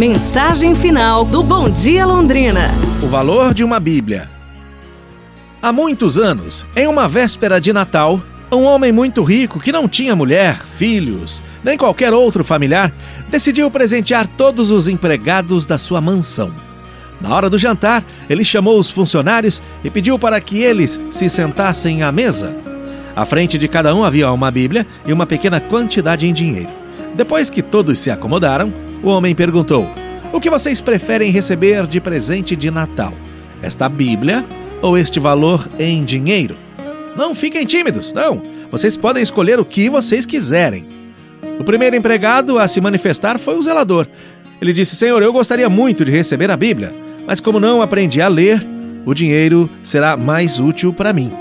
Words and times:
Mensagem 0.00 0.74
final 0.74 1.26
do 1.26 1.42
Bom 1.42 1.68
Dia 1.68 2.06
Londrina. 2.06 2.70
O 3.02 3.06
valor 3.06 3.52
de 3.52 3.62
uma 3.62 3.78
Bíblia. 3.78 4.30
Há 5.60 5.74
muitos 5.74 6.16
anos, 6.16 6.66
em 6.74 6.86
uma 6.86 7.06
véspera 7.06 7.60
de 7.60 7.70
Natal, 7.70 8.18
um 8.50 8.62
homem 8.62 8.92
muito 8.92 9.22
rico 9.22 9.60
que 9.60 9.70
não 9.70 9.86
tinha 9.86 10.16
mulher, 10.16 10.58
filhos, 10.74 11.42
nem 11.62 11.76
qualquer 11.76 12.14
outro 12.14 12.42
familiar, 12.42 12.90
decidiu 13.28 13.70
presentear 13.70 14.26
todos 14.26 14.70
os 14.70 14.88
empregados 14.88 15.66
da 15.66 15.76
sua 15.76 16.00
mansão. 16.00 16.50
Na 17.20 17.34
hora 17.34 17.50
do 17.50 17.58
jantar, 17.58 18.02
ele 18.30 18.42
chamou 18.42 18.78
os 18.78 18.88
funcionários 18.88 19.62
e 19.84 19.90
pediu 19.90 20.18
para 20.18 20.40
que 20.40 20.60
eles 20.60 20.98
se 21.10 21.28
sentassem 21.28 22.02
à 22.02 22.10
mesa. 22.10 22.56
À 23.14 23.26
frente 23.26 23.58
de 23.58 23.68
cada 23.68 23.94
um 23.94 24.02
havia 24.02 24.32
uma 24.32 24.50
Bíblia 24.50 24.86
e 25.04 25.12
uma 25.12 25.26
pequena 25.26 25.60
quantidade 25.60 26.26
em 26.26 26.32
dinheiro. 26.32 26.72
Depois 27.14 27.50
que 27.50 27.60
todos 27.60 27.98
se 27.98 28.10
acomodaram, 28.10 28.72
o 29.02 29.08
homem 29.08 29.34
perguntou: 29.34 29.88
O 30.32 30.40
que 30.40 30.50
vocês 30.50 30.80
preferem 30.80 31.30
receber 31.30 31.86
de 31.86 32.00
presente 32.00 32.54
de 32.54 32.70
Natal? 32.70 33.12
Esta 33.62 33.88
Bíblia 33.88 34.44
ou 34.82 34.96
este 34.96 35.20
valor 35.20 35.70
em 35.78 36.04
dinheiro? 36.04 36.56
Não 37.16 37.34
fiquem 37.34 37.66
tímidos, 37.66 38.12
não. 38.12 38.42
Vocês 38.70 38.96
podem 38.96 39.22
escolher 39.22 39.58
o 39.58 39.64
que 39.64 39.90
vocês 39.90 40.24
quiserem. 40.24 40.86
O 41.58 41.64
primeiro 41.64 41.96
empregado 41.96 42.58
a 42.58 42.68
se 42.68 42.80
manifestar 42.80 43.38
foi 43.38 43.56
o 43.56 43.62
zelador. 43.62 44.06
Ele 44.60 44.72
disse: 44.72 44.96
Senhor, 44.96 45.22
eu 45.22 45.32
gostaria 45.32 45.68
muito 45.68 46.04
de 46.04 46.10
receber 46.10 46.50
a 46.50 46.56
Bíblia, 46.56 46.94
mas 47.26 47.40
como 47.40 47.60
não 47.60 47.82
aprendi 47.82 48.20
a 48.20 48.28
ler, 48.28 48.66
o 49.04 49.14
dinheiro 49.14 49.68
será 49.82 50.16
mais 50.16 50.60
útil 50.60 50.92
para 50.92 51.12
mim. 51.12 51.32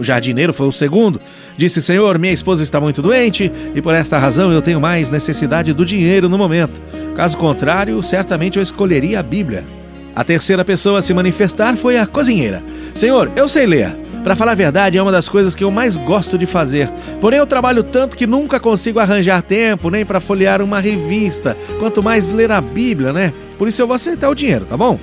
O 0.00 0.02
jardineiro 0.02 0.54
foi 0.54 0.66
o 0.66 0.72
segundo. 0.72 1.20
Disse: 1.58 1.82
Senhor, 1.82 2.18
minha 2.18 2.32
esposa 2.32 2.62
está 2.62 2.80
muito 2.80 3.02
doente 3.02 3.52
e 3.74 3.82
por 3.82 3.94
esta 3.94 4.16
razão 4.16 4.50
eu 4.50 4.62
tenho 4.62 4.80
mais 4.80 5.10
necessidade 5.10 5.74
do 5.74 5.84
dinheiro 5.84 6.26
no 6.26 6.38
momento. 6.38 6.80
Caso 7.14 7.36
contrário, 7.36 8.02
certamente 8.02 8.56
eu 8.56 8.62
escolheria 8.62 9.20
a 9.20 9.22
Bíblia. 9.22 9.66
A 10.16 10.24
terceira 10.24 10.64
pessoa 10.64 11.00
a 11.00 11.02
se 11.02 11.12
manifestar 11.12 11.76
foi 11.76 11.98
a 11.98 12.06
cozinheira. 12.06 12.62
Senhor, 12.94 13.30
eu 13.36 13.46
sei 13.46 13.66
ler. 13.66 13.94
Para 14.24 14.34
falar 14.34 14.52
a 14.52 14.54
verdade, 14.54 14.96
é 14.96 15.02
uma 15.02 15.12
das 15.12 15.28
coisas 15.28 15.54
que 15.54 15.64
eu 15.64 15.70
mais 15.70 15.98
gosto 15.98 16.38
de 16.38 16.46
fazer. 16.46 16.90
Porém, 17.20 17.38
eu 17.38 17.46
trabalho 17.46 17.82
tanto 17.82 18.16
que 18.16 18.26
nunca 18.26 18.58
consigo 18.58 18.98
arranjar 19.00 19.42
tempo 19.42 19.90
nem 19.90 20.04
para 20.04 20.18
folhear 20.18 20.62
uma 20.62 20.80
revista, 20.80 21.56
quanto 21.78 22.02
mais 22.02 22.30
ler 22.30 22.50
a 22.50 22.60
Bíblia, 22.60 23.12
né? 23.12 23.34
Por 23.58 23.68
isso 23.68 23.82
eu 23.82 23.86
vou 23.86 23.96
aceitar 23.96 24.30
o 24.30 24.34
dinheiro, 24.34 24.64
tá 24.64 24.78
bom? 24.78 24.98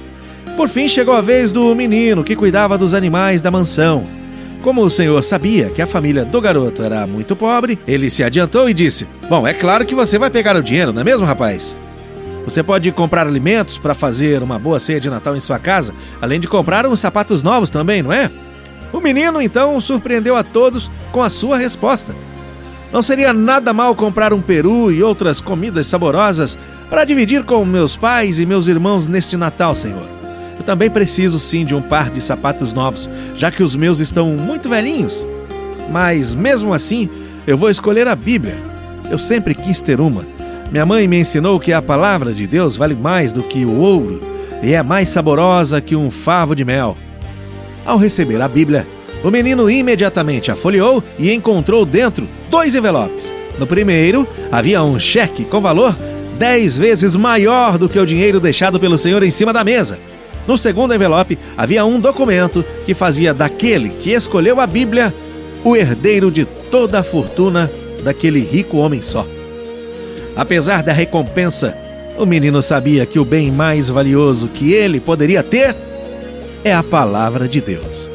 Por 0.55 0.67
fim, 0.67 0.87
chegou 0.87 1.13
a 1.13 1.21
vez 1.21 1.51
do 1.51 1.73
menino 1.75 2.23
que 2.23 2.35
cuidava 2.35 2.79
dos 2.79 2.95
animais 2.95 3.41
da 3.41 3.51
mansão. 3.51 4.16
Como 4.61 4.83
o 4.83 4.89
senhor 4.89 5.23
sabia 5.23 5.69
que 5.69 5.81
a 5.81 5.87
família 5.87 6.25
do 6.25 6.41
garoto 6.41 6.83
era 6.83 7.05
muito 7.07 7.35
pobre, 7.35 7.79
ele 7.87 8.09
se 8.09 8.23
adiantou 8.23 8.69
e 8.69 8.73
disse: 8.73 9.07
Bom, 9.29 9.47
é 9.47 9.53
claro 9.53 9.85
que 9.85 9.95
você 9.95 10.17
vai 10.17 10.29
pegar 10.29 10.55
o 10.55 10.63
dinheiro, 10.63 10.91
não 10.91 11.01
é 11.01 11.03
mesmo, 11.03 11.25
rapaz? 11.25 11.77
Você 12.43 12.63
pode 12.63 12.89
comprar 12.91 13.27
alimentos 13.27 13.77
para 13.77 13.93
fazer 13.93 14.41
uma 14.41 14.57
boa 14.57 14.79
ceia 14.79 14.99
de 14.99 15.09
Natal 15.09 15.35
em 15.35 15.39
sua 15.39 15.59
casa, 15.59 15.93
além 16.21 16.39
de 16.39 16.47
comprar 16.47 16.87
uns 16.87 16.99
sapatos 16.99 17.43
novos 17.43 17.69
também, 17.69 18.01
não 18.01 18.11
é? 18.11 18.31
O 18.93 19.01
menino 19.01 19.41
então 19.41 19.79
surpreendeu 19.81 20.35
a 20.35 20.43
todos 20.43 20.89
com 21.11 21.21
a 21.21 21.29
sua 21.29 21.57
resposta. 21.57 22.15
Não 22.91 23.01
seria 23.01 23.33
nada 23.33 23.73
mal 23.73 23.93
comprar 23.95 24.33
um 24.33 24.41
peru 24.41 24.91
e 24.91 25.03
outras 25.03 25.41
comidas 25.41 25.87
saborosas 25.87 26.57
para 26.89 27.03
dividir 27.03 27.43
com 27.43 27.65
meus 27.65 27.97
pais 27.97 28.39
e 28.39 28.45
meus 28.45 28.67
irmãos 28.67 29.07
neste 29.07 29.35
Natal, 29.35 29.75
Senhor. 29.75 30.16
Eu 30.57 30.63
também 30.63 30.89
preciso 30.89 31.39
sim 31.39 31.65
de 31.65 31.75
um 31.75 31.81
par 31.81 32.09
de 32.09 32.21
sapatos 32.21 32.73
novos, 32.73 33.09
já 33.35 33.51
que 33.51 33.63
os 33.63 33.75
meus 33.75 33.99
estão 33.99 34.29
muito 34.31 34.67
velhinhos. 34.67 35.27
Mas 35.89 36.35
mesmo 36.35 36.73
assim, 36.73 37.09
eu 37.45 37.57
vou 37.57 37.69
escolher 37.69 38.07
a 38.07 38.15
Bíblia. 38.15 38.57
Eu 39.09 39.17
sempre 39.19 39.55
quis 39.55 39.79
ter 39.79 40.01
uma. 40.01 40.25
Minha 40.71 40.85
mãe 40.85 41.07
me 41.07 41.19
ensinou 41.19 41.59
que 41.59 41.71
a 41.71 41.81
palavra 41.81 42.33
de 42.33 42.45
Deus 42.45 42.75
vale 42.75 42.93
mais 42.95 43.31
do 43.31 43.41
que 43.41 43.63
o 43.63 43.77
ouro 43.77 44.21
e 44.61 44.73
é 44.73 44.83
mais 44.83 45.09
saborosa 45.09 45.79
que 45.79 45.95
um 45.95 46.11
favo 46.11 46.55
de 46.55 46.65
mel. 46.65 46.97
Ao 47.85 47.97
receber 47.97 48.41
a 48.41 48.47
Bíblia, 48.47 48.85
o 49.23 49.31
menino 49.31 49.69
imediatamente 49.69 50.51
a 50.51 50.55
folheou 50.55 51.01
e 51.17 51.31
encontrou 51.31 51.85
dentro 51.85 52.27
dois 52.49 52.75
envelopes. 52.75 53.33
No 53.57 53.65
primeiro, 53.65 54.27
havia 54.51 54.83
um 54.83 54.99
cheque 54.99 55.45
com 55.45 55.61
valor 55.61 55.95
dez 56.37 56.77
vezes 56.77 57.15
maior 57.15 57.77
do 57.77 57.89
que 57.89 57.97
o 57.97 58.05
dinheiro 58.05 58.39
deixado 58.39 58.79
pelo 58.79 58.97
senhor 58.97 59.23
em 59.23 59.31
cima 59.31 59.51
da 59.51 59.63
mesa. 59.63 59.99
No 60.47 60.57
segundo 60.57 60.93
envelope 60.93 61.37
havia 61.57 61.85
um 61.85 61.99
documento 61.99 62.63
que 62.85 62.93
fazia 62.93 63.33
daquele 63.33 63.89
que 63.89 64.13
escolheu 64.13 64.59
a 64.61 64.65
Bíblia 64.65 65.13
o 65.63 65.75
herdeiro 65.75 66.31
de 66.31 66.45
toda 66.45 66.99
a 66.99 67.03
fortuna 67.03 67.69
daquele 68.03 68.39
rico 68.39 68.77
homem 68.77 69.01
só. 69.01 69.27
Apesar 70.35 70.81
da 70.83 70.93
recompensa, 70.93 71.77
o 72.17 72.25
menino 72.25 72.61
sabia 72.61 73.05
que 73.05 73.19
o 73.19 73.25
bem 73.25 73.51
mais 73.51 73.89
valioso 73.89 74.47
que 74.47 74.71
ele 74.71 74.99
poderia 74.99 75.43
ter 75.43 75.75
é 76.63 76.73
a 76.73 76.83
palavra 76.83 77.47
de 77.47 77.59
Deus. 77.59 78.09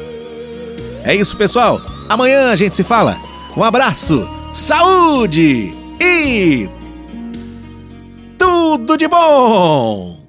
É 1.03 1.13
isso, 1.13 1.37
pessoal. 1.37 1.81
Amanhã 2.09 2.49
a 2.49 2.55
gente 2.55 2.75
se 2.75 2.83
fala. 2.83 3.17
Um 3.55 3.63
abraço, 3.63 4.27
saúde 4.51 5.73
e 6.01 6.67
tudo 8.37 8.97
de 8.97 9.07
bom! 9.07 10.22